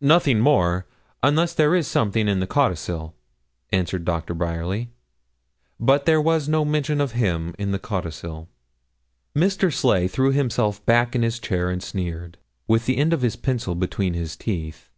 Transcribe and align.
'Nothing 0.00 0.40
more, 0.40 0.88
unless 1.22 1.54
there 1.54 1.72
is 1.72 1.86
something 1.86 2.26
in 2.26 2.40
the 2.40 2.48
codicil,' 2.48 3.14
answered 3.70 4.04
Dr. 4.04 4.34
Bryerly. 4.34 4.90
But 5.78 6.04
there 6.04 6.20
was 6.20 6.48
no 6.48 6.64
mention 6.64 7.00
of 7.00 7.12
him 7.12 7.54
in 7.60 7.70
the 7.70 7.78
codicil. 7.78 8.48
Mr. 9.36 9.72
Sleigh 9.72 10.08
threw 10.08 10.32
himself 10.32 10.84
back 10.84 11.14
in 11.14 11.22
his 11.22 11.38
chair, 11.38 11.70
and 11.70 11.80
sneered, 11.80 12.38
with 12.66 12.86
the 12.86 12.96
end 12.98 13.12
of 13.12 13.22
his 13.22 13.36
pencil 13.36 13.76
between 13.76 14.14
his 14.14 14.34
teeth. 14.34 14.90